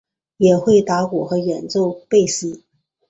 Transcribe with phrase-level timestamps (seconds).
[0.37, 2.63] 也会打鼓和演奏贝斯。